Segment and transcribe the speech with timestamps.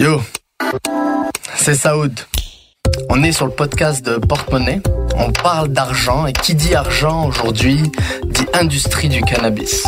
[0.00, 0.20] Yo,
[1.54, 2.18] c'est Saoud.
[3.08, 4.82] On est sur le podcast de Porte-Monnaie.
[5.16, 7.80] On parle d'argent et qui dit argent aujourd'hui
[8.24, 9.84] dit industrie du cannabis.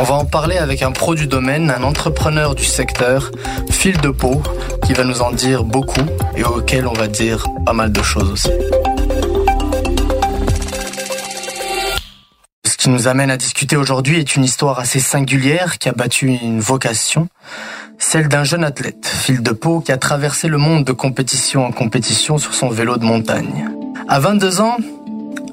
[0.00, 3.30] On va en parler avec un pro du domaine, un entrepreneur du secteur,
[3.70, 4.42] Phil de Pau,
[4.84, 6.04] qui va nous en dire beaucoup
[6.36, 8.50] et auquel on va dire pas mal de choses aussi.
[12.84, 16.60] Qui nous amène à discuter aujourd'hui est une histoire assez singulière qui a battu une
[16.60, 17.28] vocation,
[17.98, 21.72] celle d'un jeune athlète, Phil de Pau, qui a traversé le monde de compétition en
[21.72, 23.70] compétition sur son vélo de montagne.
[24.06, 24.76] À 22 ans,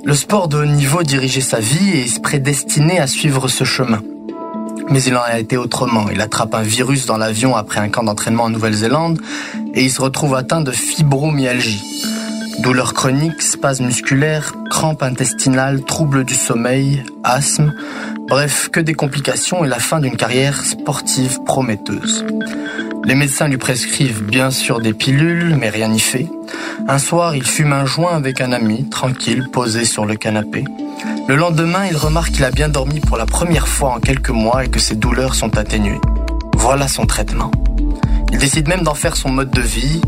[0.04, 4.02] le sport de haut niveau dirigeait sa vie et se prédestinait à suivre ce chemin.
[4.90, 6.10] Mais il en a été autrement.
[6.12, 9.22] Il attrape un virus dans l'avion après un camp d'entraînement en Nouvelle-Zélande
[9.74, 12.04] et il se retrouve atteint de fibromyalgie.
[12.60, 17.74] Douleurs chroniques, spasmes musculaires, crampes intestinales, troubles du sommeil, asthme,
[18.30, 22.26] bref, que des complications et la fin d'une carrière sportive prometteuse.
[23.04, 26.30] Les médecins lui prescrivent bien sûr des pilules, mais rien n'y fait.
[26.88, 30.64] Un soir, il fume un joint avec un ami, tranquille, posé sur le canapé.
[31.28, 34.64] Le lendemain, il remarque qu'il a bien dormi pour la première fois en quelques mois
[34.64, 36.00] et que ses douleurs sont atténuées.
[36.56, 37.52] Voilà son traitement.
[38.32, 40.02] Il décide même d'en faire son mode de vie.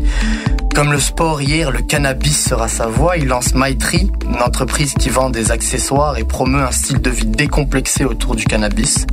[0.74, 3.16] Comme le sport hier, le cannabis sera sa voie.
[3.16, 7.26] Il lance Maitri, une entreprise qui vend des accessoires et promeut un style de vie
[7.26, 9.06] décomplexé autour du cannabis.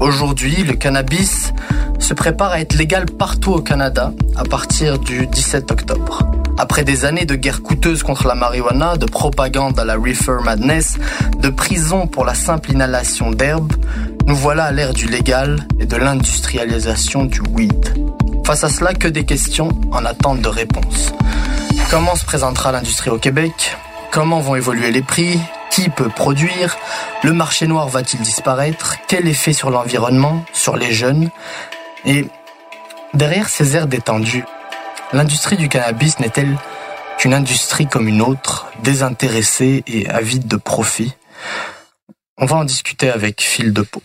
[0.00, 1.52] Aujourd'hui, le cannabis
[1.98, 6.22] se prépare à être légal partout au Canada à partir du 17 octobre.
[6.56, 10.98] Après des années de guerre coûteuse contre la marijuana, de propagande à la reefer madness,
[11.40, 13.72] de prison pour la simple inhalation d'herbe,
[14.26, 17.94] nous voilà à l'ère du légal et de l'industrialisation du weed.
[18.48, 21.12] Face à cela, que des questions en attente de réponses.
[21.90, 23.76] Comment se présentera l'industrie au Québec?
[24.10, 25.38] Comment vont évoluer les prix?
[25.70, 26.78] Qui peut produire?
[27.22, 28.96] Le marché noir va-t-il disparaître?
[29.06, 31.28] Quel effet sur l'environnement Sur les jeunes?
[32.06, 32.24] Et
[33.12, 34.46] derrière ces airs détendus,
[35.12, 36.56] l'industrie du cannabis n'est-elle
[37.18, 41.12] qu'une industrie comme une autre, désintéressée et avide de profit
[42.38, 44.00] On va en discuter avec Phil de Pau.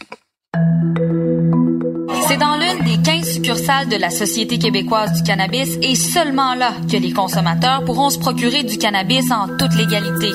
[2.27, 6.71] C'est dans l'une des 15 succursales de la Société québécoise du cannabis et seulement là
[6.89, 10.29] que les consommateurs pourront se procurer du cannabis en toute légalité.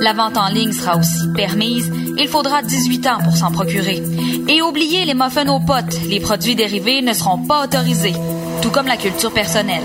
[0.00, 1.90] La vente en ligne sera aussi permise.
[2.18, 4.02] Il faudra 18 ans pour s'en procurer.
[4.48, 6.00] Et oubliez les muffins aux potes.
[6.08, 8.14] Les produits dérivés ne seront pas autorisés,
[8.62, 9.84] tout comme la culture personnelle.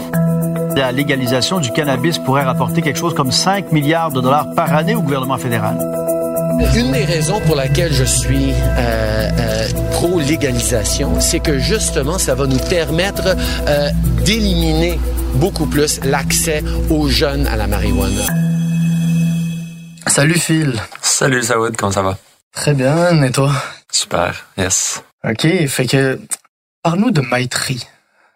[0.75, 4.95] La légalisation du cannabis pourrait rapporter quelque chose comme 5 milliards de dollars par année
[4.95, 6.04] au gouvernement fédéral.
[6.75, 12.47] Une des raisons pour laquelle je suis euh, euh, pro-légalisation, c'est que justement, ça va
[12.47, 13.35] nous permettre
[13.67, 13.89] euh,
[14.23, 14.99] d'éliminer
[15.35, 18.25] beaucoup plus l'accès aux jeunes à la marijuana.
[20.07, 20.73] Salut Phil.
[21.01, 22.17] Salut Saoud, comment ça va?
[22.53, 23.51] Très bien, et toi?
[23.91, 25.03] Super, yes.
[25.27, 26.19] Ok, fait que
[26.83, 27.85] parle-nous de Maitri.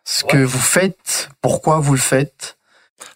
[0.06, 2.58] Ce que vous faites, pourquoi vous le faites?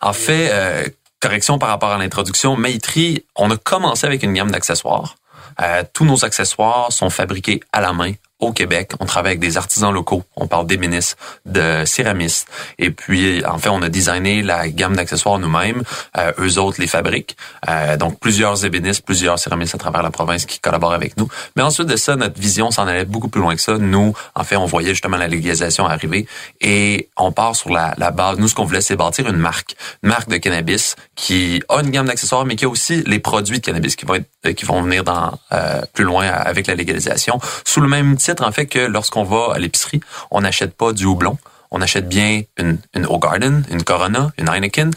[0.02, 0.85] En fait, euh,
[1.23, 5.16] correction par rapport à l'introduction, Maitri, on a commencé avec une gamme d'accessoires.
[5.61, 8.11] Euh, tous nos accessoires sont fabriqués à la main
[8.44, 8.92] au Québec.
[9.00, 10.24] On travaille avec des artisans locaux.
[10.36, 12.48] On parle d'ébénistes, de céramistes.
[12.80, 15.84] Et puis, en fait, on a designé la gamme d'accessoires nous-mêmes.
[16.18, 17.36] Euh, eux autres les fabriquent.
[17.70, 21.28] Euh, donc, plusieurs ébénistes, plusieurs céramistes à travers la province qui collaborent avec nous.
[21.56, 23.78] Mais ensuite de ça, notre vision s'en allait beaucoup plus loin que ça.
[23.78, 26.28] Nous, en fait, on voyait justement la légalisation arriver
[26.62, 28.38] et on part sur la, la base.
[28.40, 31.90] Nous, ce qu'on voulait, c'est bâtir une marque, une marque de cannabis qui a une
[31.90, 34.82] gamme d'accessoires, mais qui a aussi les produits de cannabis qui vont être, qui vont
[34.82, 38.80] venir dans euh, plus loin avec la légalisation sous le même titre en fait que
[38.80, 40.02] lorsqu'on va à l'épicerie,
[40.32, 41.38] on n'achète pas du houblon,
[41.73, 44.91] on achète bien une, une Garden, une Corona, une Heineken.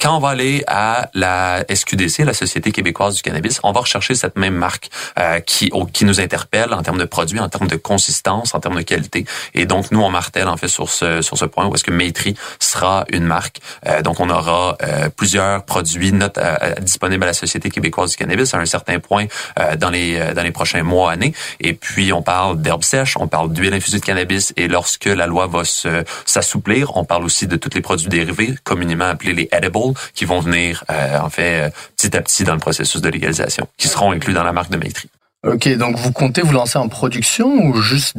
[0.00, 4.14] Quand on va aller à la SQDC, la Société québécoise du cannabis, on va rechercher
[4.14, 7.76] cette même marque euh, qui, qui nous interpelle en termes de produits, en termes de
[7.76, 9.26] consistance, en termes de qualité.
[9.54, 11.90] Et donc, nous, on martèle en fait sur ce, sur ce point où est-ce que
[11.90, 13.60] Maitri sera une marque.
[13.86, 18.16] Euh, donc, on aura euh, plusieurs produits not, euh, disponibles à la Société québécoise du
[18.16, 19.26] cannabis à un certain point
[19.58, 21.34] euh, dans, les, dans les prochains mois, années.
[21.60, 24.54] Et puis, on parle d'herbes sèches, on parle d'huile infusée de cannabis.
[24.56, 26.96] Et lorsque la loi va se s'assouplir.
[26.96, 30.84] On parle aussi de tous les produits dérivés, communément appelés les edibles, qui vont venir
[30.90, 34.34] euh, en fait euh, petit à petit dans le processus de légalisation, qui seront inclus
[34.34, 35.08] dans la marque de Maitri.
[35.44, 38.16] Ok, donc vous comptez vous lancer en production ou juste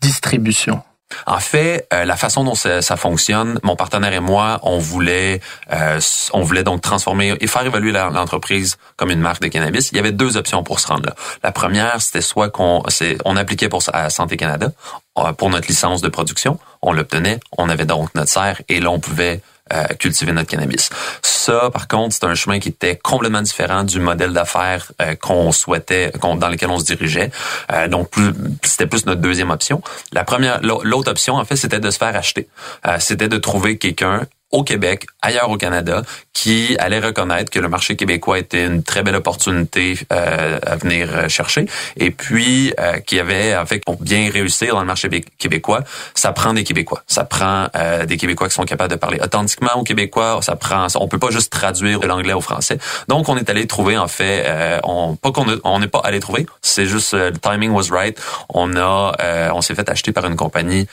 [0.00, 0.82] distribution?
[1.26, 5.40] En fait, euh, la façon dont ça, fonctionne, mon partenaire et moi, on voulait,
[5.72, 6.00] euh,
[6.32, 9.90] on voulait donc transformer et faire évoluer l'entreprise comme une marque de cannabis.
[9.92, 11.14] Il y avait deux options pour se rendre là.
[11.42, 12.82] La première, c'était soit qu'on,
[13.24, 14.70] on appliquait pour à Santé Canada
[15.36, 18.98] pour notre licence de production, on l'obtenait, on avait donc notre serre et là on
[18.98, 19.42] pouvait
[19.98, 20.90] cultiver notre cannabis.
[21.22, 26.12] Ça, par contre, c'est un chemin qui était complètement différent du modèle d'affaires qu'on souhaitait,
[26.20, 27.30] dans lequel on se dirigeait.
[27.88, 28.10] donc,
[28.62, 29.82] c'était plus notre deuxième option.
[30.12, 32.48] La première, l'autre option, en fait, c'était de se faire acheter.
[32.98, 36.02] c'était de trouver quelqu'un au Québec, ailleurs au Canada,
[36.34, 41.08] qui allait reconnaître que le marché québécois était une très belle opportunité euh, à venir
[41.12, 41.66] euh, chercher,
[41.96, 45.08] et puis euh, qui avait, en fait, pour bien réussir dans le marché
[45.38, 45.82] québécois,
[46.14, 49.70] ça prend des Québécois, ça prend euh, des Québécois qui sont capables de parler authentiquement
[49.76, 52.78] au Québécois, ça prend, on peut pas juste traduire l'anglais au français.
[53.08, 56.20] Donc, on est allé trouver, en fait, euh, on pas qu'on on n'est pas allé
[56.20, 58.20] trouver, c'est juste le timing was right.
[58.48, 60.86] On a, on s'est fait acheter par une compagnie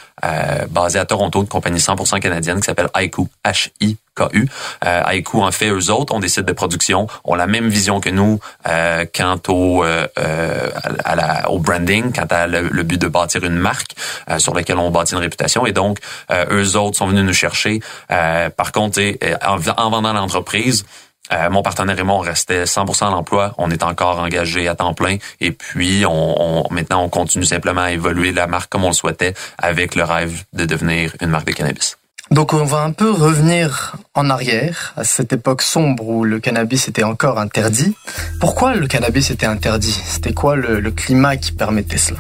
[0.70, 4.50] basée à Toronto, une compagnie 100% canadienne qui s'appelle Haiku H-I-K-U.
[4.86, 8.10] Euh, en fait, eux autres ont des sites de production, ont la même vision que
[8.10, 10.69] nous euh, quant au, euh, euh,
[11.04, 13.96] à la, au branding, quant à le, but de bâtir une marque
[14.30, 15.66] euh, sur laquelle on bâtit une réputation.
[15.66, 16.00] Et donc,
[16.31, 17.80] eux autres sont venus nous chercher.
[18.07, 19.00] par contre,
[19.46, 20.86] en, en vendant l'entreprise,
[21.31, 23.54] euh, mon partenaire et moi, on restait 100% à l'emploi.
[23.57, 25.18] On est encore engagé à temps plein.
[25.40, 28.94] Et puis, on, on, maintenant, on continue simplement à évoluer la marque comme on le
[28.94, 31.98] souhaitait avec le rêve de devenir une marque de cannabis.
[32.31, 36.88] Donc on va un peu revenir en arrière, à cette époque sombre où le cannabis
[36.88, 37.96] était encore interdit.
[38.40, 40.00] Pourquoi le cannabis était interdit?
[40.06, 42.20] C'était quoi le, climat qui permettait cela?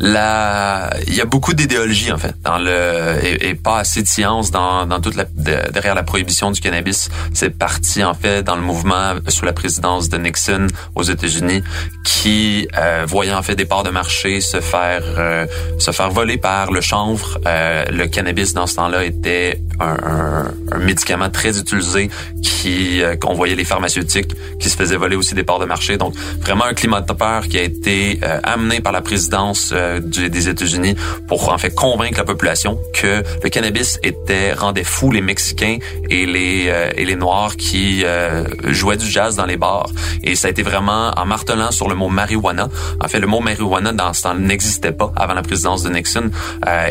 [0.00, 4.50] La, il y a beaucoup d'idéologie en fait dans le et, pas assez de science
[4.50, 7.10] dans, dans toute la derrière la prohibition du cannabis.
[7.34, 11.62] C'est parti en fait dans le mouvement sous la présidence de Nixon aux États-Unis
[12.04, 15.46] qui euh, voyait en fait des parts de marché se faire euh,
[15.78, 17.38] se faire voler par le chanvre.
[17.46, 22.10] Euh, le cannabis dans ce temps-là était un, un, un, médicament très utilisé
[22.42, 25.96] qui euh, qu'on voyait les pharmaceutiques qui se faisaient voler aussi des parts de marché.
[25.96, 30.28] Donc vraiment un climat de peur qui a été euh, amené par la présidence euh,
[30.28, 30.94] des États-Unis
[31.26, 35.78] pour en fait convaincre la population que le cannabis était rendait fou les Mexicains
[36.10, 39.90] et les euh, et les Noirs qui euh, jouaient du jazz dans les bars.
[40.22, 42.68] Et ça a été vraiment en martelant sur le mot marijuana.
[43.02, 46.30] En fait, le mot marijuana dans ce temps n'existait pas avant la présidence de Nixon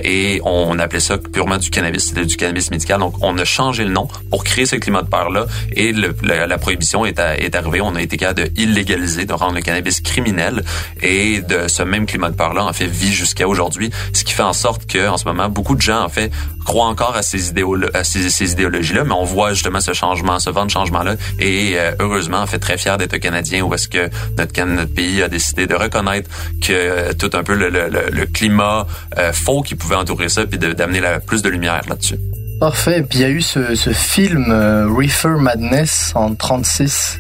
[0.04, 3.00] et on appelait ça purement du cannabis, c'était du cannabis médical.
[3.00, 5.46] Donc on a changé le nom pour créer ce climat de peur là
[5.76, 7.82] et le, la, prohibition est, est arrivée.
[7.82, 10.64] On a été capable de illégaliser, de rendre le cannabis criminel
[11.02, 14.34] et de ce même climat de peur là en fait vit jusqu'à aujourd'hui, ce qui
[14.34, 16.32] fait en sorte que en ce moment beaucoup de gens en fait
[16.66, 17.54] croient encore à ces
[17.94, 21.16] à ces, idéologies là, mais on voit justement ce changement, ce vent de changement là
[21.40, 25.22] et euh, heureusement en fait très fier d'être canadien où est-ce que notre notre pays
[25.22, 26.30] a décidé de reconnaître
[26.62, 28.88] que euh, tout un peu le, climat
[29.18, 32.18] euh, faux qui pouvait entourer ça puis d'amener plus de lumière là-dessus.
[32.60, 33.06] Parfait.
[33.08, 34.52] Puis il y a eu ce, ce film
[34.98, 37.20] Reefer Madness en 36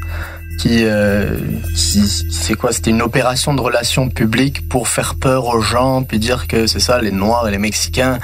[0.57, 1.37] qui, euh,
[1.75, 2.71] c'est quoi?
[2.71, 6.79] C'était une opération de relations publiques pour faire peur aux gens, puis dire que c'est
[6.79, 8.19] ça, les Noirs et les Mexicains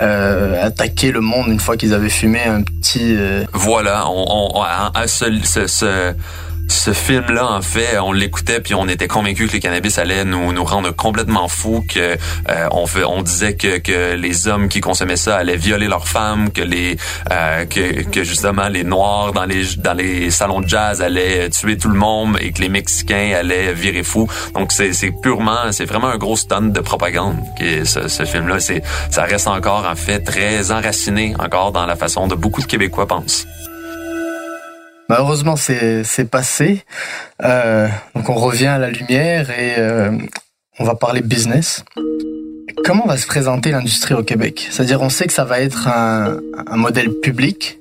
[0.00, 3.14] euh, attaquaient le monde une fois qu'ils avaient fumé un petit.
[3.16, 3.44] Euh...
[3.52, 6.14] Voilà, on, on, un seul, ce, ce ce
[6.92, 10.64] film-là, en fait, on l'écoutait puis on était convaincus que le cannabis allait nous, nous
[10.64, 12.16] rendre complètement fous, que
[12.48, 16.96] euh, on, disait que, les hommes qui consommaient ça allaient violer leurs femmes, que les
[17.30, 17.64] euh,
[18.22, 22.36] justement les noirs dans les dans les salons de jazz allaient tuer tout le monde
[22.40, 24.28] et que les Mexicains allaient virer fous.
[24.54, 28.60] Donc c'est purement, c'est vraiment un gros stunt de propagande qui ce, ce film-là.
[28.60, 32.66] C'est ça reste encore en fait très enraciné encore dans la façon de beaucoup de
[32.66, 33.46] Québécois pensent.
[35.08, 36.84] Malheureusement, c'est passé.
[37.42, 40.10] Euh, donc on revient à la lumière et euh,
[40.78, 41.84] on va parler business.
[42.84, 44.66] Comment va se présenter l'industrie au Québec?
[44.70, 47.78] C'est-à-dire, on sait que ça va être un, un modèle public,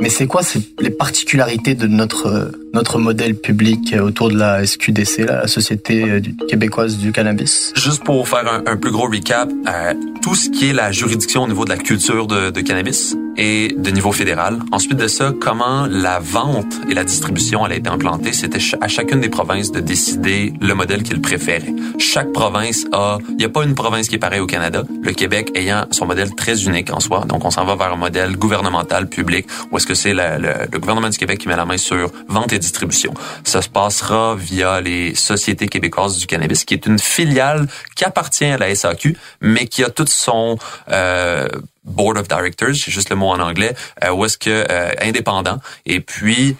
[0.00, 0.42] mais c'est quoi
[0.80, 7.12] les particularités de notre, notre modèle public autour de la SQDC, la Société québécoise du
[7.12, 7.72] cannabis?
[7.76, 11.42] Juste pour faire un, un plus gros recap, euh, tout ce qui est la juridiction
[11.42, 14.60] au niveau de la culture de, de cannabis, et de niveau fédéral.
[14.72, 18.88] Ensuite de ça, comment la vente et la distribution elle a été implantée, c'était à
[18.88, 21.74] chacune des provinces de décider le modèle qu'ils préféraient.
[21.98, 24.84] Chaque province a, il n'y a pas une province qui est pareille au Canada.
[25.02, 27.96] Le Québec ayant son modèle très unique en soi, donc on s'en va vers un
[27.96, 31.64] modèle gouvernemental public où est-ce que c'est le, le, gouvernement du Québec qui met la
[31.64, 33.14] main sur vente et distribution.
[33.44, 38.44] Ça se passera via les sociétés québécoises du cannabis, qui est une filiale qui appartient
[38.44, 40.58] à la SAQ, mais qui a toute son
[40.90, 41.48] euh,
[41.84, 43.74] board of directors, c'est juste le mot en anglais,
[44.04, 45.58] euh, où est-ce que euh, indépendant.
[45.86, 46.56] Et puis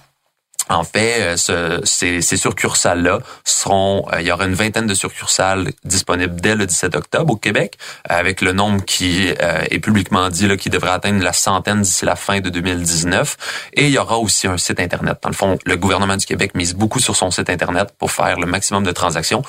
[0.69, 6.41] en fait, euh, ces, ces succursales-là seront, il y aura une vingtaine de succursales disponibles
[6.41, 7.77] dès le 17 octobre au Québec,
[8.09, 12.17] avec le nombre qui est publiquement dit là, qui devrait atteindre la centaine d'ici la
[12.17, 13.71] fin de 2019.
[13.75, 15.19] Et il y aura aussi un site internet.
[15.23, 18.39] Dans le fond, le gouvernement du Québec mise beaucoup sur son site internet pour faire
[18.39, 19.43] le maximum de transactions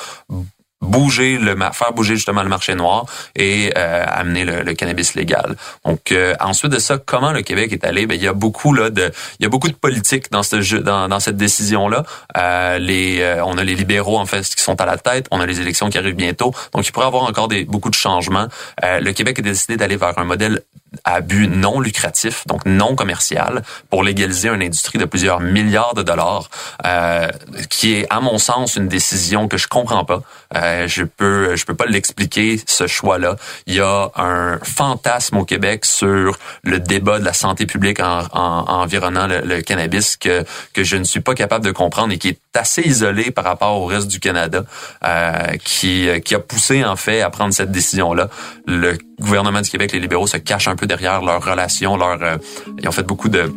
[0.83, 5.55] bouger le faire bouger justement le marché noir et euh, amener le, cannabis légal.
[5.85, 8.05] Donc euh, ensuite de ça, comment le Québec est allé?
[8.05, 10.61] Ben il y a beaucoup là de il y a beaucoup de politique dans ce
[10.61, 12.03] jeu, dans, dans cette décision là.
[12.37, 15.39] Euh, les euh, on a les libéraux en fait qui sont à la tête, on
[15.39, 16.53] a les élections qui arrivent bientôt.
[16.73, 18.47] Donc il pourrait y avoir encore des beaucoup de changements.
[18.81, 20.61] le Québec a décidé d'aller vers un modèle
[21.03, 26.03] à but non lucratif, donc non commercial, pour légaliser une industrie de plusieurs milliards de
[26.03, 26.49] dollars,
[26.85, 27.27] euh,
[27.69, 30.21] qui est, à mon sens, une décision que je comprends pas.
[30.55, 33.35] Euh, je peux, je peux pas l'expliquer ce choix-là.
[33.67, 38.23] Il y a un fantasme au Québec sur le débat de la santé publique en,
[38.31, 42.29] en, environnant le, cannabis que que je ne suis pas capable de comprendre et qui
[42.29, 44.63] est assez isolé par rapport au reste du Canada,
[45.05, 48.29] euh, qui qui a poussé en fait à prendre cette décision-là.
[48.67, 52.37] Le gouvernement du Québec, les libéraux se cachent un peu derrière leurs relations, leur, euh,
[52.79, 53.51] ils ont fait beaucoup de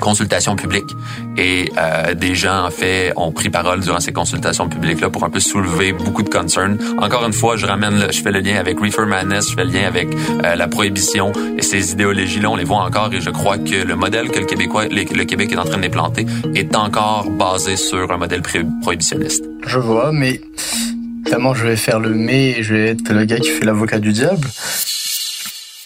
[0.00, 0.94] consultations publiques
[1.36, 5.24] et euh, des gens en fait ont pris parole durant ces consultations publiques là pour
[5.24, 6.78] un peu soulever beaucoup de concerns.
[6.98, 9.64] Encore une fois, je ramène, le, je fais le lien avec Reefer Madness, je fais
[9.64, 10.08] le lien avec
[10.44, 13.84] euh, la prohibition et ces idéologies là, on les voit encore et je crois que
[13.84, 18.10] le modèle que le Québécois, le Québec est en train d'implanter est encore basé sur
[18.10, 18.42] un modèle
[18.82, 19.44] prohibitionniste.
[19.66, 20.40] Je vois, mais
[21.22, 23.98] évidemment, je vais faire le mais et je vais être le gars qui fait l'avocat
[23.98, 24.46] du diable.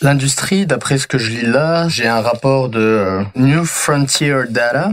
[0.02, 4.92] L'industrie, d'après ce que je lis là, j'ai un rapport de euh, New Frontier Data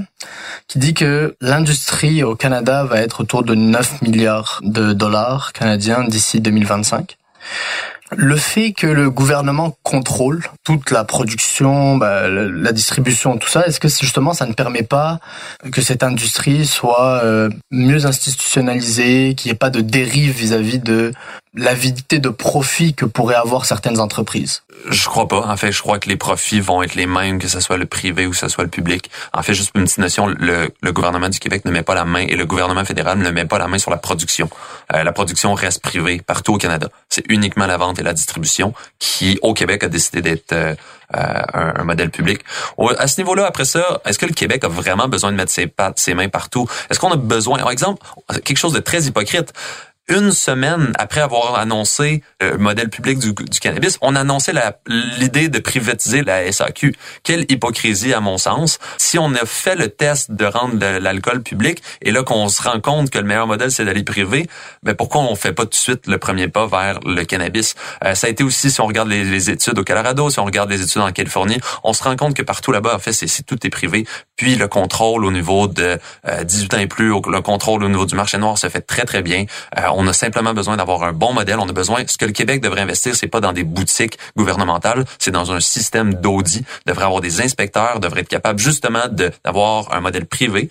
[0.67, 6.03] qui dit que l'industrie au Canada va être autour de 9 milliards de dollars canadiens
[6.03, 7.17] d'ici 2025.
[8.15, 13.81] Le fait que le gouvernement contrôle toute la production, bah, la distribution, tout ça, est-ce
[13.81, 15.19] que justement ça ne permet pas
[15.71, 21.11] que cette industrie soit euh, mieux institutionnalisée, qu'il n'y ait pas de dérive vis-à-vis de
[21.57, 25.39] l'avidité de profit que pourraient avoir certaines entreprises Je crois pas.
[25.39, 27.87] En fait, je crois que les profits vont être les mêmes que ce soit le
[27.87, 29.09] privé ou que ce soit le public.
[29.33, 32.25] En fait, juste une petite notion, le, gouvernement du Québec ne met pas la main
[32.27, 34.49] et le gouvernement fédéral ne met pas la main sur la production.
[34.93, 36.89] Euh, la production reste privée partout au Canada.
[37.09, 40.75] C'est uniquement la vente et la distribution qui, au Québec, a décidé d'être euh,
[41.15, 42.41] euh un, modèle public.
[42.99, 45.73] À ce niveau-là, après ça, est-ce que le Québec a vraiment besoin de mettre ses
[45.95, 46.67] ses mains partout?
[46.89, 48.05] Est-ce qu'on a besoin, par exemple,
[48.43, 49.53] quelque chose de très hypocrite,
[50.09, 54.53] une semaine après avoir annoncé le modèle public du, cannabis, on annonçait
[54.87, 56.95] l'idée de privatiser la SAQ.
[57.23, 58.79] Quelle hypocrisie à mon sens.
[58.97, 62.79] Si on a fait le test de rendre l'alcool public et là qu'on se rend
[62.79, 64.47] compte que le meilleur modèle c'est d'aller privé,
[64.83, 67.75] mais ben, pourquoi on fait pas tout de suite le premier pas vers le cannabis?
[68.03, 70.69] Euh, Ça a été aussi si on regarde les, études au Colorado, si on regarde
[70.69, 73.65] les études en Californie, on se rend compte que partout là-bas en fait c'est tout
[73.65, 74.05] est privé.
[74.35, 75.99] Puis le contrôle au niveau de
[76.43, 79.05] 18 euh, ans et plus, le contrôle au niveau du marché noir se fait très
[79.05, 79.45] très bien.
[79.77, 81.57] Euh, on a simplement besoin d'avoir un bon modèle.
[81.59, 85.05] On a besoin, ce que le Québec devrait investir, c'est pas dans des boutiques gouvernementales,
[85.17, 86.63] c'est dans un système d'audit.
[86.85, 89.05] Devrait avoir des inspecteurs, devrait être capable justement
[89.43, 90.69] d'avoir un modèle privé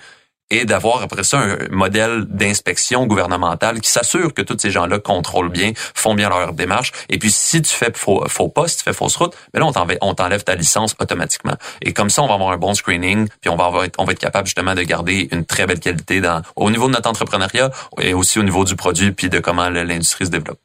[0.50, 5.50] et d'avoir après ça un modèle d'inspection gouvernementale qui s'assure que tous ces gens-là contrôlent
[5.50, 6.92] bien, font bien leur démarche.
[7.08, 9.66] Et puis si tu fais faux, faux pas, si tu fais fausse route, mais là
[10.00, 11.54] on t'enlève ta licence automatiquement.
[11.82, 14.74] Et comme ça, on va avoir un bon screening, puis on va être capable justement
[14.74, 18.42] de garder une très belle qualité dans au niveau de notre entrepreneuriat et aussi au
[18.42, 20.58] niveau du produit puis de comment l'industrie se développe.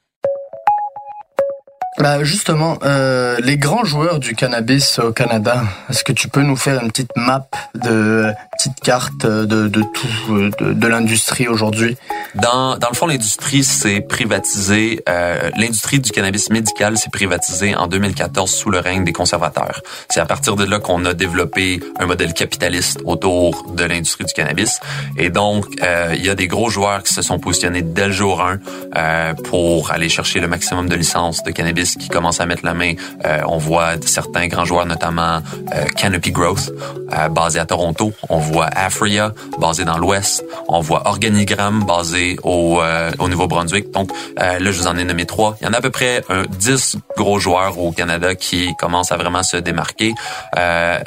[1.97, 6.55] Bah justement, euh, les grands joueurs du cannabis au Canada, est-ce que tu peux nous
[6.55, 11.97] faire une petite map de petite carte de, de tout de, de l'industrie aujourd'hui?
[12.35, 15.01] Dans dans le fond, l'industrie s'est privatisée.
[15.09, 19.81] Euh, l'industrie du cannabis médical s'est privatisée en 2014 sous le règne des conservateurs.
[20.09, 24.33] C'est à partir de là qu'on a développé un modèle capitaliste autour de l'industrie du
[24.33, 24.79] cannabis.
[25.17, 28.13] Et donc, euh, il y a des gros joueurs qui se sont positionnés dès le
[28.13, 28.59] jour 1
[28.95, 32.75] euh, pour aller chercher le maximum de licences de cannabis qui commencent à mettre la
[32.75, 32.93] main.
[33.25, 35.41] Euh, on voit certains grands joueurs, notamment
[35.75, 36.71] euh, Canopy Growth,
[37.11, 38.13] euh, basé à Toronto.
[38.59, 40.43] Afria, basé dans l'Ouest.
[40.67, 42.81] On voit Organigram, basé au,
[43.19, 43.91] au Nouveau-Brunswick.
[43.91, 45.57] Donc là, je vous en ai nommé trois.
[45.61, 49.17] Il y en a à peu près 10 gros joueurs au Canada qui commencent à
[49.17, 50.13] vraiment se démarquer.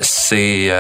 [0.01, 0.71] c'est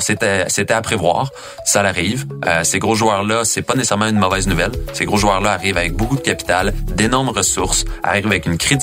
[0.00, 1.30] c'était c'était à prévoir.
[1.64, 2.26] Ça l'arrive.
[2.62, 4.72] ces gros joueurs-là, c'est pas nécessairement une mauvaise nouvelle.
[4.92, 8.80] Ces gros joueurs-là arrivent avec beaucoup de capital, d'énormes ressources, arrivent avec une crédibilité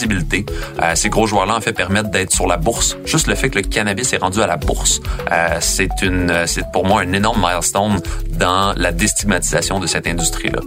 [0.81, 2.97] euh, ces gros joueurs-là, en fait, permettent d'être sur la bourse.
[3.05, 4.99] Juste le fait que le cannabis est rendu à la bourse,
[5.31, 7.99] euh, c'est une, c'est pour moi un énorme milestone
[8.31, 10.59] dans la déstigmatisation de cette industrie-là.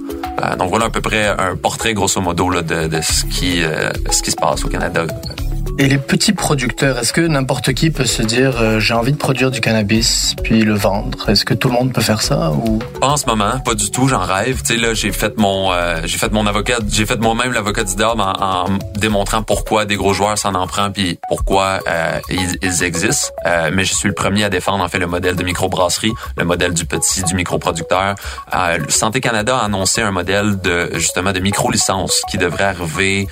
[0.43, 3.63] Euh, donc voilà à peu près un portrait grosso modo là, de, ce qui,
[4.11, 5.07] ce qui se passe au Canada
[5.81, 9.17] Et les petits producteurs, est-ce que n'importe qui peut se dire euh, j'ai envie de
[9.17, 11.31] produire du cannabis puis le vendre?
[11.31, 12.81] Est-ce que tout le monde peut faire ça ou?
[13.01, 14.07] En ce moment, pas du tout.
[14.07, 14.61] J'en rêve.
[14.61, 17.85] Tu sais là, j'ai fait mon, euh, j'ai fait mon avocat, j'ai fait moi-même l'avocat
[17.85, 22.59] du diable en, démontrant pourquoi des gros joueurs s'en en prennent puis pourquoi euh, ils,
[22.61, 23.33] ils, existent.
[23.47, 26.45] Euh, mais je suis le premier à défendre en fait le modèle de microbrasserie, le
[26.45, 28.17] modèle du petit, du microproducteur.
[28.55, 33.29] Euh, Santé Canada a annoncé un modèle de justement de micro licence qui devrait arriver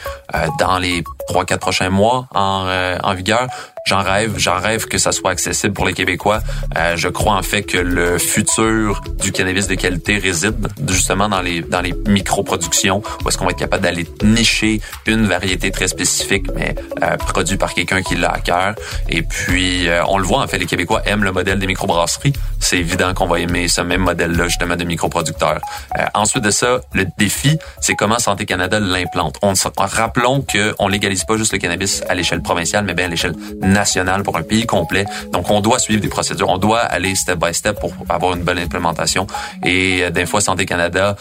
[0.58, 3.46] dans les trois quatre prochains mois en, euh, en vigueur.
[3.86, 6.40] J'en rêve, j'en rêve que ça soit accessible pour les Québécois.
[6.76, 11.40] Euh, je crois en fait que le futur du cannabis de qualité réside justement dans
[11.40, 15.88] les dans les micro-productions où est-ce qu'on va être capable d'aller nicher une variété très
[15.88, 18.74] spécifique mais euh, produit par quelqu'un qui l'a à cœur.
[19.08, 22.32] Et puis euh, on le voit en fait, les Québécois aiment le modèle des microbrasseries.
[22.60, 25.60] C'est évident qu'on va aimer ce même modèle-là justement de microproducteurs.
[25.98, 29.36] Euh, ensuite de ça, le défi, c'est comment Santé Canada l'implante.
[29.42, 33.08] On rappelons que on légalise pas juste le cannabis à l'échelle provinciale, mais bien à
[33.08, 33.34] l'échelle
[33.72, 35.04] nationale pour un pays complet.
[35.32, 36.48] Donc, on doit suivre des procédures.
[36.48, 39.26] On doit aller step by step pour avoir une bonne implémentation.
[39.64, 40.10] Et euh,
[40.40, 41.16] Santé Canada,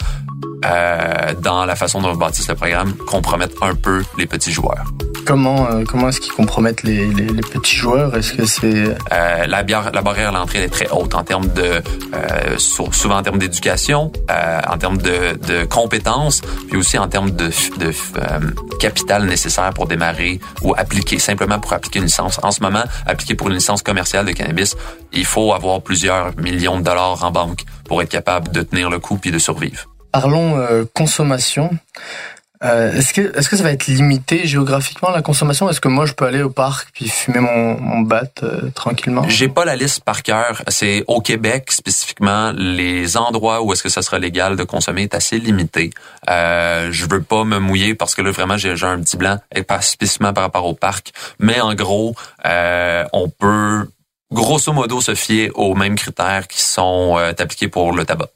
[0.64, 4.84] euh, dans la façon dont on bâtisse le programme, compromettent un peu les petits joueurs.
[5.28, 8.16] Comment euh, comment est-ce qu'ils compromettent les, les, les, petits joueurs?
[8.16, 11.82] Est-ce que c'est euh, la, la barrière à l'entrée est très haute en termes de
[12.14, 17.30] euh, souvent en termes d'éducation, euh, en termes de, de compétences, puis aussi en termes
[17.30, 18.40] de, de euh,
[18.80, 22.40] capital nécessaire pour démarrer ou appliquer simplement pour appliquer une licence.
[22.42, 24.78] En ce moment, appliquer pour une licence commerciale de cannabis,
[25.12, 28.98] il faut avoir plusieurs millions de dollars en banque pour être capable de tenir le
[28.98, 29.90] coup puis de survivre.
[30.10, 31.76] Parlons euh, consommation.
[32.64, 35.70] Euh, est-ce que est-ce que ça va être limité géographiquement la consommation?
[35.70, 39.24] Est-ce que moi je peux aller au parc puis fumer mon, mon bat euh, tranquillement?
[39.28, 40.62] J'ai pas la liste par cœur.
[40.68, 45.14] C'est au Québec spécifiquement les endroits où est-ce que ça sera légal de consommer est
[45.14, 45.90] assez limité.
[46.28, 49.62] Euh, je veux pas me mouiller parce que là vraiment j'ai un petit blanc et
[49.62, 51.12] pas spécifiquement par rapport au parc.
[51.38, 53.86] Mais en gros, euh, on peut
[54.32, 58.28] grosso modo se fier aux mêmes critères qui sont euh, appliqués pour le tabac.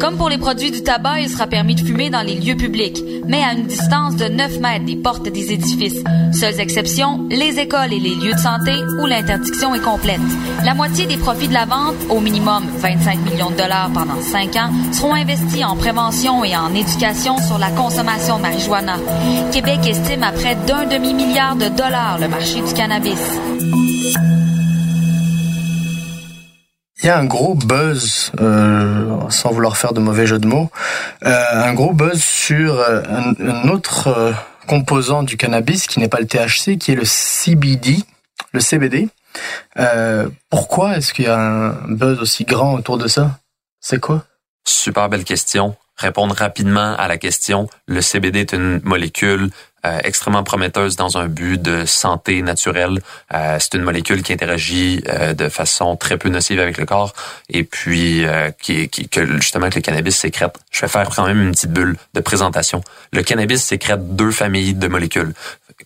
[0.00, 3.02] Comme pour les produits du tabac, il sera permis de fumer dans les lieux publics,
[3.26, 6.04] mais à une distance de 9 mètres des portes des édifices.
[6.32, 10.20] Seules exceptions, les écoles et les lieux de santé où l'interdiction est complète.
[10.64, 14.56] La moitié des profits de la vente, au minimum 25 millions de dollars pendant 5
[14.56, 18.96] ans, seront investis en prévention et en éducation sur la consommation de marijuana.
[19.52, 23.18] Québec estime à près d'un demi-milliard de dollars le marché du cannabis.
[27.00, 30.68] Il y a un gros buzz, euh, sans vouloir faire de mauvais jeu de mots,
[31.24, 33.02] euh, un gros buzz sur euh,
[33.38, 34.34] un, autre
[34.66, 37.98] composant du cannabis qui n'est pas le THC, qui est le CBD,
[38.52, 39.08] le CBD.
[40.50, 43.38] Pourquoi est-ce qu'il y a un buzz aussi grand autour de ça?
[43.80, 44.24] C'est quoi?
[44.64, 45.76] Super belle question.
[45.96, 47.68] Répondre rapidement à la question.
[47.86, 49.50] Le CBD est une molécule
[49.86, 53.00] euh, extrêmement prometteuse dans un but de santé naturelle.
[53.32, 57.12] Euh, c'est une molécule qui interagit euh, de façon très peu nocive avec le corps
[57.48, 60.58] et puis euh, qui, qui, que justement que le cannabis sécrète.
[60.70, 62.82] Je vais faire quand même une petite bulle de présentation.
[63.12, 65.32] Le cannabis sécrète deux familles de molécules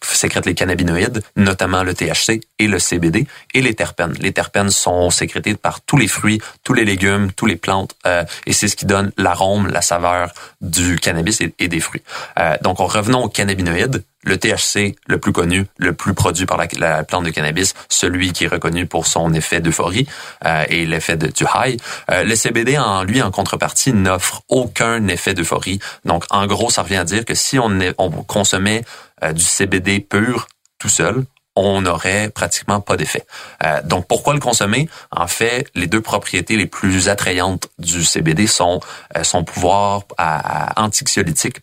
[0.02, 4.14] sécrète les cannabinoïdes, notamment le THC et le CBD, et les terpènes.
[4.20, 8.24] Les terpènes sont sécrétés par tous les fruits, tous les légumes, tous les plantes, euh,
[8.46, 12.02] et c'est ce qui donne l'arôme, la saveur du cannabis et, des fruits.
[12.38, 14.04] Euh, donc, revenons aux cannabinoïdes.
[14.24, 18.32] Le THC, le plus connu, le plus produit par la, la, plante de cannabis, celui
[18.32, 20.06] qui est reconnu pour son effet d'euphorie
[20.44, 21.80] euh, et l'effet de, du high.
[22.10, 25.80] Euh, le CBD, en lui, en contrepartie, n'offre aucun effet d'euphorie.
[26.04, 28.84] Donc, en gros, ça revient à dire que si on, est, on consommait
[29.22, 30.46] euh, du CBD pur
[30.78, 31.24] tout seul,
[31.56, 33.24] on n'aurait pratiquement pas d'effet.
[33.64, 34.88] Euh, donc, pourquoi le consommer?
[35.10, 38.80] En fait, les deux propriétés les plus attrayantes du CBD sont
[39.16, 40.88] euh, son pouvoir à, à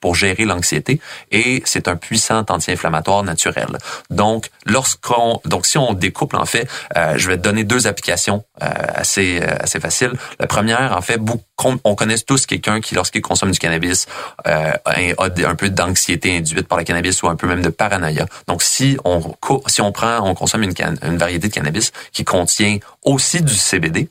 [0.02, 1.00] pour gérer l'anxiété
[1.32, 3.78] et c'est un puissant anti-inflammatoire naturel.
[4.10, 8.44] Donc, lorsqu'on, donc si on découple en fait, euh, je vais te donner deux applications
[8.64, 10.14] euh, assez euh, assez faciles.
[10.40, 14.08] La première, en fait, beaucoup, on connaît tous quelqu'un qui, lorsqu'il consomme du cannabis,
[14.46, 18.26] a un peu d'anxiété induite par le cannabis ou un peu même de paranoïa.
[18.48, 19.22] Donc, si on
[19.68, 24.10] si on prend, on consomme une, une variété de cannabis qui contient aussi du CBD,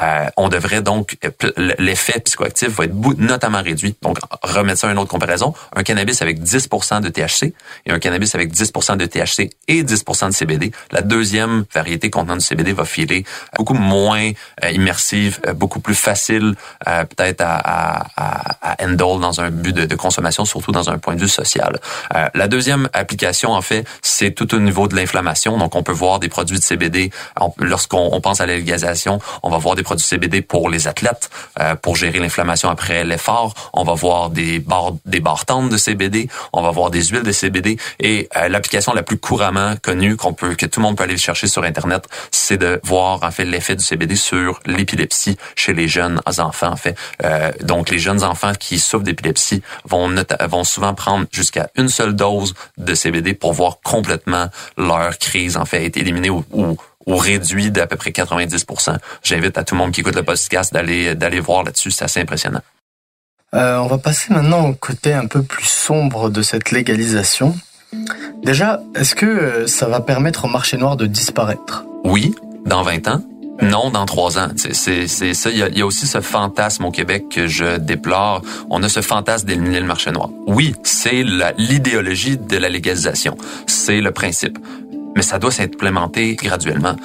[0.00, 1.16] euh, on devrait donc
[1.78, 3.96] l'effet psychoactif va être notamment réduit.
[4.02, 7.54] Donc remettre ça à une autre comparaison, un cannabis avec 10% de THC
[7.86, 12.36] et un cannabis avec 10% de THC et 10% de CBD, la deuxième variété contenant
[12.36, 13.24] du CBD va filer
[13.56, 14.30] beaucoup moins
[14.64, 16.54] euh, immersive, euh, beaucoup plus facile
[16.88, 21.20] euh, peut-être à, à, handle dans un but de, consommation, surtout dans un point de
[21.20, 21.78] vue social.
[22.14, 25.58] Euh, la deuxième application, en fait, c'est tout au niveau de l'inflammation.
[25.58, 27.10] Donc, on peut voir des produits de CBD.
[27.58, 28.54] Lorsqu'on pense à la
[29.42, 33.54] on va voir des produits CBD pour les athlètes, euh, pour gérer l'inflammation après l'effort.
[33.72, 36.28] On va voir des barres, des barres tendres de CBD.
[36.52, 37.78] On va voir des huiles de CBD.
[38.00, 41.16] Et euh, l'application la plus couramment connue qu'on peut, que tout le monde peut aller
[41.16, 45.88] chercher sur Internet, c'est de voir en fait l'effet du CBD sur l'épilepsie chez les
[45.88, 46.72] jeunes enfants.
[46.72, 50.12] En fait, euh, donc les jeunes enfants qui souffrent d'épilepsie vont
[50.48, 55.64] vont souvent prendre jusqu'à une seule dose de CBD pour voir complètement leur crise en
[55.64, 58.66] fait être éliminée ou, ou ou réduit d'à peu près 90
[59.22, 62.20] J'invite à tout le monde qui écoute le podcast d'aller d'aller voir là-dessus, c'est assez
[62.20, 62.62] impressionnant.
[63.54, 67.54] Euh, on va passer maintenant au côté un peu plus sombre de cette légalisation.
[68.42, 71.84] Déjà, est-ce que euh, ça va permettre au marché noir de disparaître?
[72.04, 72.34] Oui,
[72.64, 73.22] dans 20 ans.
[73.60, 74.48] Non, dans trois ans.
[74.56, 75.50] C'est ça.
[75.50, 78.42] Il y, a, aussi ce fantasme au Québec que je déplore.
[78.70, 80.30] On a ce fantasme d'éliminer le marché noir.
[80.46, 81.22] Oui, c'est
[81.58, 83.36] l'idéologie de la légalisation.
[83.66, 84.58] C'est le principe
[85.14, 86.96] mais ça doit s'implémenter graduellement.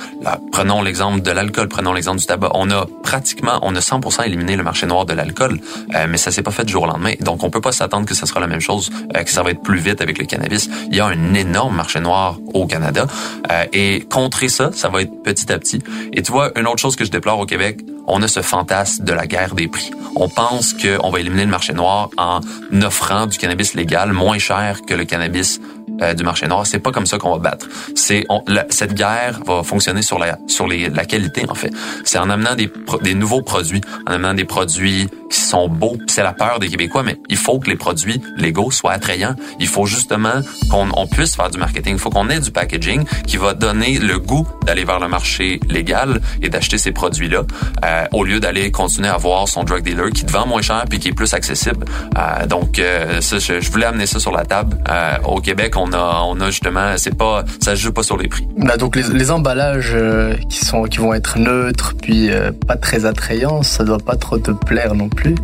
[0.52, 2.52] Prenons l'exemple de l'alcool, prenons l'exemple du tabac.
[2.54, 5.60] On a pratiquement, on a 100% éliminé le marché noir de l'alcool,
[5.96, 7.14] euh, mais ça s'est pas fait du jour au lendemain.
[7.22, 9.52] Donc, on peut pas s'attendre que ça sera la même chose, euh, que ça va
[9.52, 10.70] être plus vite avec le cannabis.
[10.90, 13.08] Il y a un énorme marché noir au Canada,
[13.52, 15.82] euh, et contrer ça, ça va être petit à petit.
[16.14, 19.04] Et tu vois, une autre chose que je déplore au Québec, on a ce fantasme
[19.04, 19.92] de la guerre des prix.
[20.16, 22.40] On pense qu'on va éliminer le marché noir en
[22.82, 25.60] offrant du cannabis légal moins cher que le cannabis
[26.02, 26.66] euh, du marché noir.
[26.66, 27.68] C'est pas comme ça qu'on va battre.
[27.96, 28.26] C'est
[28.70, 31.72] cette guerre va fonctionner sur la sur les, la qualité en fait.
[32.04, 32.72] C'est en amenant des,
[33.04, 35.98] des nouveaux produits, en amenant des produits qui sont beaux.
[36.08, 39.36] C'est la peur des Québécois, mais il faut que les produits légaux soient attrayants.
[39.60, 41.94] Il faut justement qu'on on puisse faire du marketing.
[41.94, 45.60] Il faut qu'on ait du packaging qui va donner le goût d'aller vers le marché
[45.70, 47.44] légal et d'acheter ces produits-là,
[47.86, 50.86] euh, au lieu d'aller continuer à avoir son drug dealer qui te vend moins cher
[50.90, 51.86] puis qui est plus accessible.
[52.18, 54.78] Euh, donc, euh, ça, je, je, voulais amener ça sur la table.
[54.90, 58.48] Euh, au Québec, a, on a justement, c'est pas, ça joue pas sur les prix.
[58.58, 62.76] Bah donc les, les emballages euh, qui sont, qui vont être neutres puis euh, pas
[62.76, 65.36] très attrayants, ça doit pas trop te plaire non plus.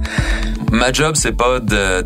[0.74, 2.02] Ma job, c'est pas de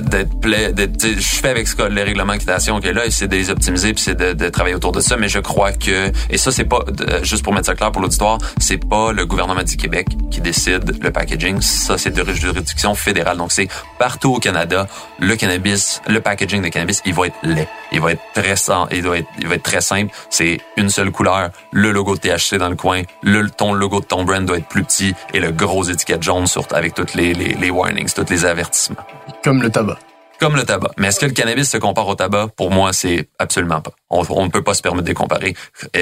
[0.00, 3.48] d'être plaît, je fais avec ce les règlements d'équitation qui est là, c'est de les
[3.48, 5.16] optimiser puis c'est de, de, travailler autour de ça.
[5.16, 6.84] Mais je crois que et ça c'est pas
[7.22, 11.02] juste pour mettre ça clair pour l'auditoire, c'est pas le gouvernement du Québec qui décide
[11.02, 11.62] le packaging.
[11.62, 13.38] Ça c'est de juridiction fédérale.
[13.38, 14.86] Donc c'est partout au Canada
[15.18, 18.54] le cannabis, le packaging de cannabis, il va être laid, il va être très
[18.90, 20.12] il doit être, il va être très simple.
[20.30, 24.04] C'est une seule couleur, le logo de THC dans le coin, le ton logo de
[24.04, 27.34] ton brand doit être plus petit et le gros étiquette jaune surtout avec toutes les,
[27.34, 29.06] les, les warnings, tous les avertissements.
[29.42, 29.98] Comme le tabac
[30.42, 30.90] comme le tabac.
[30.98, 32.48] Mais est-ce que le cannabis se compare au tabac?
[32.56, 33.92] Pour moi, c'est absolument pas.
[34.10, 35.54] On ne peut pas se permettre de les comparer.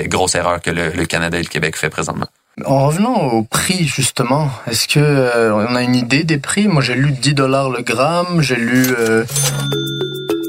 [0.06, 2.26] grosse erreur que le, Canada et le Québec fait présentement.
[2.64, 6.68] En revenant au prix, justement, est-ce que euh, on a une idée des prix?
[6.68, 8.86] Moi, j'ai lu 10 dollars le gramme, j'ai lu...
[8.98, 9.26] Euh,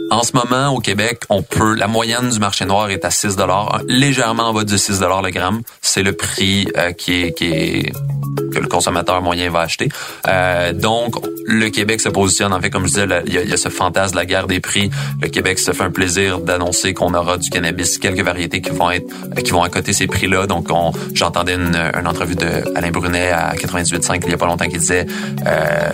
[0.10, 3.36] en ce moment, au Québec, on peut, la moyenne du marché noir est à 6
[3.36, 5.62] dollars, légèrement en bas de 6 dollars le gramme.
[5.82, 9.90] C'est le prix euh, qui est, qui est que le consommateur moyen va acheter.
[10.28, 13.70] Euh, donc, le Québec se positionne, en fait, comme je disais, il y, a, ce
[13.70, 14.90] fantasme de la guerre des prix.
[15.22, 18.92] Le Québec se fait un plaisir d'annoncer qu'on aura du cannabis, quelques variétés qui vont
[18.92, 19.08] être,
[19.44, 20.48] qui vont accoter ces prix-là.
[20.48, 20.68] Donc,
[21.14, 24.78] j'entendais une, une, entrevue de Alain Brunet à 98.5 il y a pas longtemps qui
[24.78, 25.06] disait,
[25.46, 25.90] euh,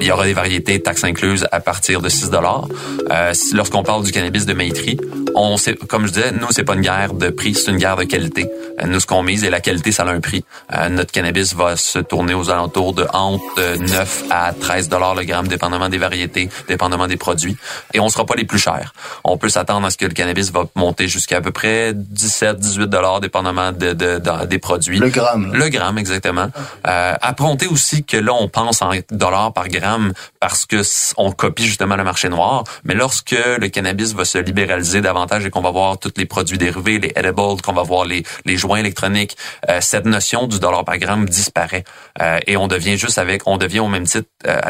[0.00, 2.66] il y aura des variétés taxes incluses à partir de 6 dollars.
[3.10, 4.98] Euh, lorsqu'on parle du cannabis de maîtrise,
[5.34, 7.96] on sait, comme je disais, nous, c'est pas une guerre de prix, c'est une guerre
[7.96, 8.50] de qualité.
[8.80, 10.44] Euh, nous, ce qu'on mise, et la qualité, ça a un prix.
[10.74, 15.24] Euh, notre cannabis va se tourner aux alentours de entre 9 à 13 dollars le
[15.24, 17.56] gramme, dépendamment des variétés, dépendamment des produits.
[17.94, 18.92] Et on sera pas les plus chers.
[19.24, 22.58] On peut s'attendre à ce que le cannabis va monter jusqu'à à peu près 17,
[22.58, 24.98] 18 dollars, dépendamment de, de, des produits.
[24.98, 25.52] Le gramme.
[25.54, 26.48] Le gramme, exactement.
[26.86, 30.82] Euh, à compter aussi que là, on pense en dollars par gramme parce que
[31.16, 32.64] on copie justement le marché noir.
[32.84, 36.58] Mais lorsque le cannabis va se libéraliser davantage et qu'on va voir tous les produits
[36.58, 39.36] dérivés, les edibles, qu'on va voir les, les joints électroniques,
[39.68, 41.84] euh, cette notion du dollar par gramme disparaît.
[42.20, 44.60] Euh, et on devient juste avec, on devient au même titre, euh,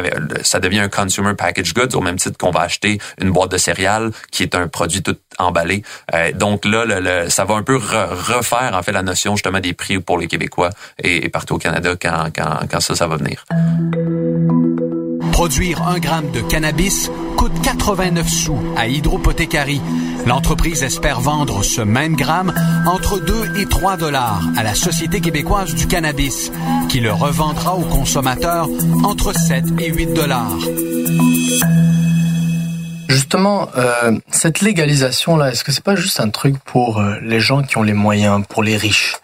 [0.42, 3.58] ça devient un consumer package goods au même titre qu'on va acheter une boîte de
[3.58, 5.82] céréales qui est un produit tout emballé.
[6.14, 9.98] Euh, donc là, ça va un peu refaire en fait la notion justement des prix
[9.98, 10.70] pour les Québécois
[11.02, 13.44] et, partout au Canada quand, quand, quand ça, ça va venir.
[15.38, 19.80] Produire un gramme de cannabis coûte 89 sous à Hydropothécarie.
[20.26, 22.52] L'entreprise espère vendre ce même gramme
[22.86, 26.50] entre 2 et 3 dollars à la Société québécoise du cannabis,
[26.88, 28.68] qui le revendra aux consommateurs
[29.04, 30.58] entre 7 et 8 dollars.
[33.08, 37.62] Justement, euh, cette légalisation-là, est-ce que c'est pas juste un truc pour euh, les gens
[37.62, 39.14] qui ont les moyens, pour les riches?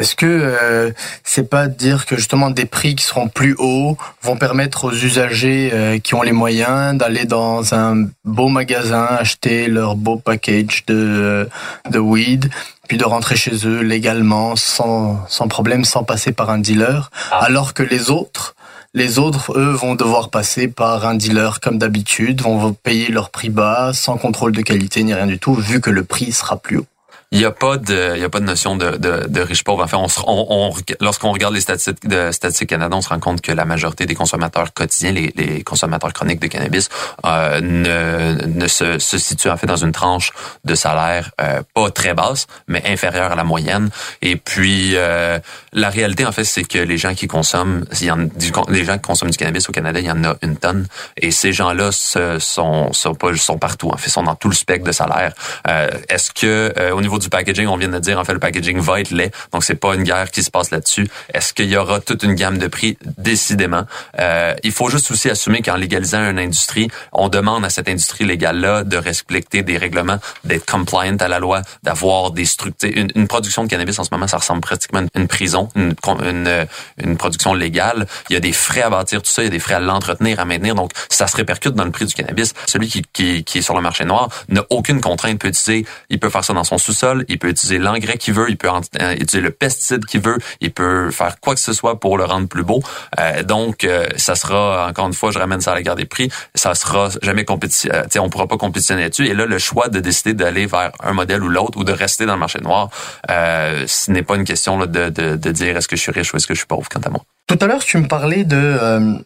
[0.00, 0.90] Est-ce que euh,
[1.24, 5.70] c'est pas dire que justement des prix qui seront plus hauts vont permettre aux usagers
[5.74, 11.46] euh, qui ont les moyens d'aller dans un beau magasin acheter leur beau package de
[11.90, 12.50] de weed
[12.88, 17.44] puis de rentrer chez eux légalement sans sans problème sans passer par un dealer Ah.
[17.44, 18.54] alors que les autres
[18.92, 23.48] les autres, eux, vont devoir passer par un dealer comme d'habitude, vont payer leur prix
[23.48, 26.78] bas, sans contrôle de qualité ni rien du tout, vu que le prix sera plus
[26.78, 26.86] haut.
[27.32, 29.62] Il n'y a pas de, il y a pas de notion de, de, de riche
[29.62, 29.84] pauvre.
[29.84, 33.20] En fait, on, on, on- lorsqu'on regarde les statistiques de Statistique Canada, on se rend
[33.20, 36.88] compte que la majorité des consommateurs quotidiens, les, les consommateurs chroniques de cannabis,
[37.24, 40.32] euh, ne, ne se, se situent en fait dans une tranche
[40.64, 43.90] de salaire euh, pas très basse, mais inférieure à la moyenne.
[44.22, 45.38] Et puis, euh,
[45.72, 48.84] la réalité, en fait, c'est que les gens qui consomment, il y en, du, les
[48.84, 50.88] gens qui consomment du cannabis au Canada, il y en a une tonne.
[51.16, 53.90] Et ces gens-là sont, sont pas, sont partout.
[53.90, 55.32] En fait, sont dans tout le spectre de salaire.
[55.68, 58.40] Euh, Est-ce que euh, au niveau du packaging, on vient de dire, en fait, le
[58.40, 61.08] packaging va être laid, donc c'est pas une guerre qui se passe là-dessus.
[61.32, 62.98] Est-ce qu'il y aura toute une gamme de prix?
[63.18, 63.84] Décidément.
[64.18, 68.24] Euh, il faut juste aussi assumer qu'en légalisant une industrie, on demande à cette industrie
[68.24, 72.90] légale-là de respecter des règlements, d'être compliant à la loi, d'avoir des structures.
[72.94, 75.94] Une, une production de cannabis en ce moment, ça ressemble pratiquement à une prison, une,
[76.24, 76.64] une, euh,
[76.98, 78.06] une production légale.
[78.28, 79.80] Il y a des frais à bâtir tout ça, il y a des frais à
[79.80, 82.54] l'entretenir, à maintenir, donc ça se répercute dans le prix du cannabis.
[82.66, 86.18] Celui qui, qui, qui est sur le marché noir n'a aucune contrainte, peut utiliser, il
[86.18, 89.12] peut faire ça dans son sous-sol, il peut utiliser l'engrais qu'il veut, il peut euh,
[89.12, 92.48] utiliser le pesticide qu'il veut, il peut faire quoi que ce soit pour le rendre
[92.48, 92.82] plus beau.
[93.18, 96.04] Euh, donc, euh, ça sera, encore une fois, je ramène ça à la guerre des
[96.04, 99.26] prix, ça sera jamais sais, on pourra pas compétitionner là-dessus.
[99.26, 102.26] Et là, le choix de décider d'aller vers un modèle ou l'autre ou de rester
[102.26, 102.90] dans le marché noir,
[103.28, 106.36] ce n'est pas une question là, de, de, dire est-ce que je suis riche ou
[106.36, 107.22] est-ce que je suis pauvre, quant à moi.
[107.46, 109.20] Tout à l'heure, tu me parlais de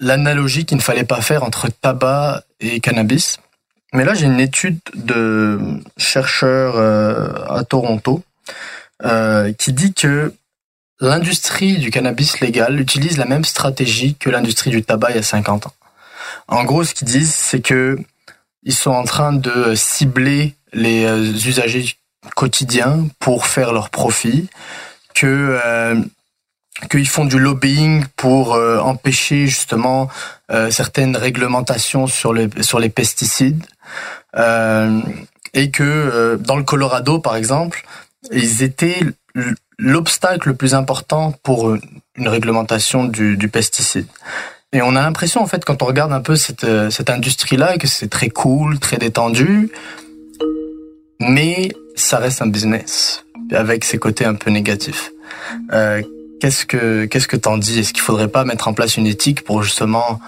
[0.00, 3.38] l'analogie qu'il ne fallait pas faire entre tabac et cannabis.
[3.92, 5.58] Mais là, j'ai une étude de
[5.96, 8.22] chercheurs euh, à Toronto
[9.04, 10.34] euh, qui dit que
[11.00, 15.22] l'industrie du cannabis légal utilise la même stratégie que l'industrie du tabac il y a
[15.22, 15.72] 50 ans.
[16.48, 17.98] En gros, ce qu'ils disent, c'est que
[18.64, 21.96] ils sont en train de cibler les euh, usagers
[22.34, 24.48] quotidiens pour faire leur profit,
[25.14, 25.60] que
[26.90, 30.08] qu'ils font du lobbying pour empêcher justement
[30.70, 33.64] certaines réglementations sur les sur les pesticides
[35.54, 37.84] et que euh, dans le Colorado par exemple
[38.32, 39.00] ils étaient
[39.78, 41.80] l'obstacle le plus important pour euh,
[42.16, 44.06] une réglementation du, pesticide.
[44.72, 47.56] Et on a l'impression en fait quand on regarde un peu cette euh, cette industrie
[47.56, 49.70] là que c'est très cool très détendu
[51.20, 55.12] mais ça reste un business avec ses côtés un peu négatifs.
[55.72, 56.02] Euh,
[56.40, 57.78] Qu'est-ce que qu'est-ce que t'en dis?
[57.78, 60.20] Est-ce qu'il faudrait pas mettre en place une éthique pour justement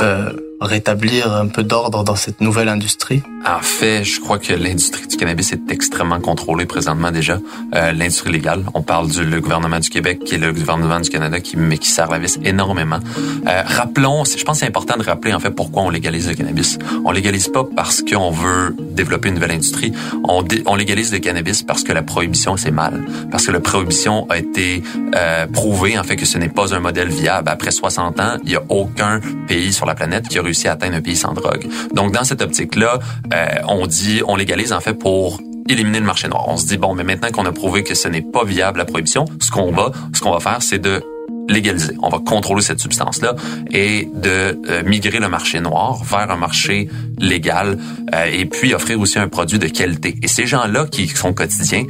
[0.00, 3.22] euh, rétablir un peu d'ordre dans cette nouvelle industrie?
[3.46, 7.38] En fait, je crois que l'industrie du cannabis est extrêmement contrôlée présentement déjà.
[7.74, 11.10] Euh, l'industrie légale, on parle du le gouvernement du Québec qui est le gouvernement du
[11.10, 13.00] Canada qui mais qui serre la vis énormément.
[13.46, 16.34] Euh, rappelons, je pense que c'est important de rappeler en fait pourquoi on légalise le
[16.34, 16.78] cannabis.
[17.04, 19.92] On légalise pas parce qu'on veut développer une nouvelle industrie.
[20.26, 23.60] On, dé- on légalise le cannabis parce que la prohibition c'est mal, parce que la
[23.60, 24.82] prohibition a été
[25.14, 27.48] euh, prouvé en fait que ce n'est pas un modèle viable.
[27.50, 30.72] Après 60 ans, il y a aucun pays sur la planète qui a réussi à
[30.72, 31.66] atteindre un pays sans drogue.
[31.94, 33.00] Donc dans cette optique-là,
[33.32, 36.44] euh, on dit, on légalise en fait pour éliminer le marché noir.
[36.48, 38.84] On se dit bon, mais maintenant qu'on a prouvé que ce n'est pas viable la
[38.84, 41.02] prohibition, ce qu'on va, faire, c'est de
[41.48, 41.94] légaliser.
[42.02, 43.34] On va contrôler cette substance-là
[43.70, 47.78] et de euh, migrer le marché noir vers un marché légal
[48.14, 50.16] euh, et puis offrir aussi un produit de qualité.
[50.22, 51.84] Et ces gens-là qui sont quotidiens,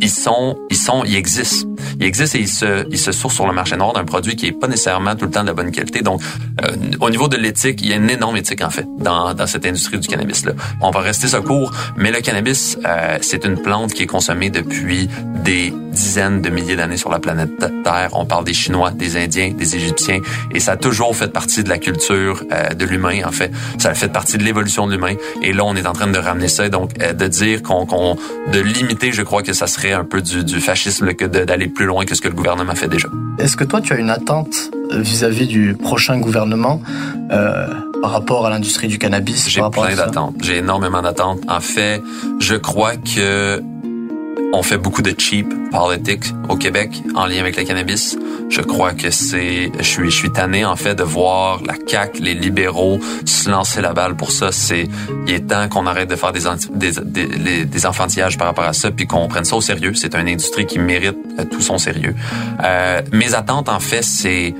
[0.00, 1.67] ils sont, ils existent.
[2.00, 4.46] Ils existent et ils se, ils se sourcent sur le marché noir d'un produit qui
[4.46, 6.00] est pas nécessairement tout le temps de bonne qualité.
[6.02, 6.20] Donc,
[6.64, 9.46] euh, au niveau de l'éthique, il y a une énorme éthique en fait dans, dans
[9.46, 10.52] cette industrie du cannabis là.
[10.80, 14.50] On va rester ça court, mais le cannabis, euh, c'est une plante qui est consommée
[14.50, 15.08] depuis
[15.44, 17.50] des dizaines de milliers d'années sur la planète
[17.82, 18.10] Terre.
[18.12, 20.20] On parle des Chinois, des Indiens, des Égyptiens,
[20.54, 23.50] et ça a toujours fait partie de la culture euh, de l'humain en fait.
[23.78, 25.14] Ça a fait partie de l'évolution de l'humain.
[25.42, 28.16] Et là, on est en train de ramener ça, donc euh, de dire qu'on, qu'on
[28.52, 31.86] de limiter, je crois que ça serait un peu du, du fascisme que de- plus
[31.86, 33.08] loin que ce que le gouvernement fait déjà.
[33.38, 36.80] Est-ce que toi tu as une attente vis-à-vis du prochain gouvernement
[37.30, 37.66] euh,
[38.00, 40.36] par rapport à l'industrie du cannabis J'ai plein d'attentes.
[40.40, 41.40] J'ai énormément d'attentes.
[41.48, 42.02] En fait,
[42.40, 43.62] je crois que
[44.52, 48.16] on fait beaucoup de cheap politics au Québec en lien avec le cannabis.
[48.48, 52.18] Je crois que c'est, je suis, je suis tanné en fait de voir la CAC,
[52.18, 54.52] les libéraux se lancer la balle pour ça.
[54.52, 54.88] C'est,
[55.26, 59.06] il est temps qu'on arrête de faire des, des enfantillages par rapport à ça, puis
[59.06, 59.92] qu'on prenne ça au sérieux.
[59.94, 62.14] C'est une industrie qui mérite euh, tout son sérieux.
[62.64, 64.54] Euh, mes attentes en fait, c'est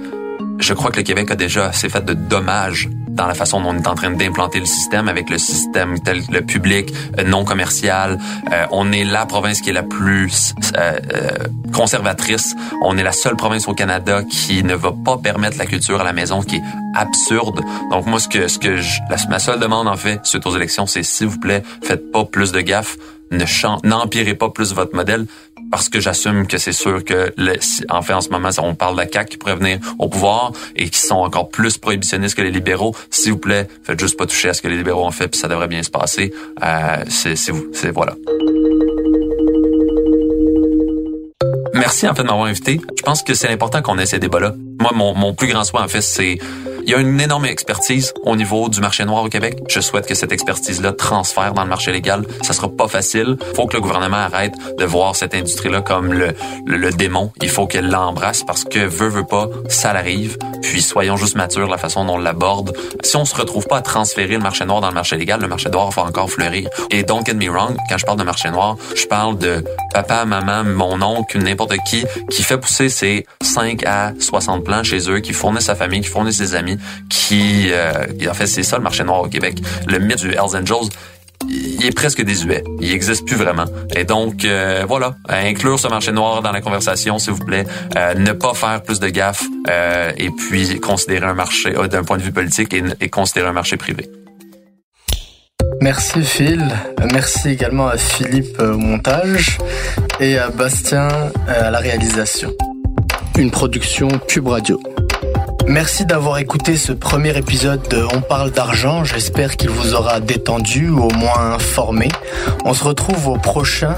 [0.58, 3.70] je crois que le Québec a déjà assez fait de dommages dans la façon dont
[3.70, 7.44] on est en train d'implanter le système avec le système tel le public euh, non
[7.44, 8.18] commercial.
[8.52, 10.98] Euh, on est la province qui est la plus euh,
[11.74, 12.54] conservatrice.
[12.82, 16.04] On est la seule province au Canada qui ne va pas permettre la culture à
[16.04, 16.62] la maison, qui est
[16.94, 17.60] absurde.
[17.90, 20.56] Donc moi, ce que ce que je, la, ma seule demande en fait suite aux
[20.56, 22.96] élections, c'est s'il vous plaît, faites pas plus de gaffes
[23.30, 25.26] ne n'empirez pas plus votre modèle
[25.70, 27.32] parce que j'assume que c'est sûr que
[27.88, 30.52] en fait en ce moment on parle de la CAQ qui pourrait venir au pouvoir
[30.76, 32.94] et qui sont encore plus prohibitionnistes que les libéraux.
[33.10, 35.40] S'il vous plaît, faites juste pas toucher à ce que les libéraux ont fait puis
[35.40, 36.32] ça devrait bien se passer.
[36.62, 38.14] Euh, c'est c'est voilà.
[41.74, 42.80] Merci en fait de m'avoir invité.
[42.96, 44.54] Je pense que c'est important qu'on ait ces débats-là.
[44.80, 46.38] Moi, mon, mon plus grand souhait en fait, c'est
[46.88, 49.58] il y a une énorme expertise au niveau du marché noir au Québec.
[49.68, 52.24] Je souhaite que cette expertise-là transfère dans le marché légal.
[52.40, 53.36] Ça sera pas facile.
[53.38, 56.32] Il faut que le gouvernement arrête de voir cette industrie-là comme le,
[56.64, 57.30] le, démon.
[57.42, 60.38] Il faut qu'elle l'embrasse parce que veut, veut pas, ça l'arrive.
[60.62, 62.74] Puis soyons juste matures la façon dont on l'aborde.
[63.02, 65.48] Si on se retrouve pas à transférer le marché noir dans le marché légal, le
[65.48, 66.70] marché noir va encore fleurir.
[66.90, 69.62] Et don't get me wrong, quand je parle de marché noir, je parle de
[69.92, 75.10] papa, maman, mon oncle, n'importe qui, qui fait pousser ses 5 à 60 plans chez
[75.10, 76.78] eux, qui fournit sa famille, qui fournit ses amis,
[77.08, 79.58] qui, euh, en fait, c'est ça le marché noir au Québec.
[79.86, 80.88] Le mythe du Hells Angels,
[81.48, 82.62] il est presque désuet.
[82.80, 83.64] Il n'existe plus vraiment.
[83.96, 87.66] Et donc, euh, voilà, inclure ce marché noir dans la conversation, s'il vous plaît.
[87.96, 92.18] Euh, ne pas faire plus de gaffes euh, et puis considérer un marché d'un point
[92.18, 94.08] de vue politique et, et considérer un marché privé.
[95.80, 96.64] Merci Phil,
[97.12, 99.58] merci également à Philippe au montage
[100.18, 101.08] et à Bastien
[101.46, 102.52] à la réalisation.
[103.38, 104.80] Une production Cube Radio.
[105.68, 109.04] Merci d'avoir écouté ce premier épisode de On parle d'argent.
[109.04, 112.08] J'espère qu'il vous aura détendu ou au moins informé.
[112.64, 113.94] On se retrouve au prochain.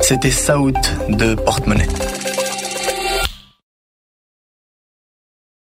[0.00, 0.78] C'était Saoud
[1.10, 1.88] de Porte-Monnaie.